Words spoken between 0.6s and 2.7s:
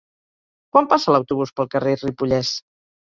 Quan passa l'autobús pel carrer Ripollès?